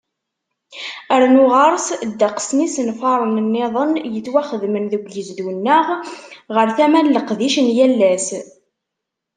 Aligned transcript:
Rnu 1.21 1.43
ɣer-s, 1.51 1.87
ddeqs 2.11 2.49
n 2.53 2.63
yisenfaren-nniḍen 2.63 3.91
yettwaxdamen 4.13 4.85
deg 4.91 5.01
ugezdu-nneɣ 5.05 5.87
ɣar 6.55 6.67
tama 6.77 6.99
n 7.01 7.11
leqdic 7.15 7.55
n 7.65 7.67
yal 7.77 7.99
ass. 8.13 8.27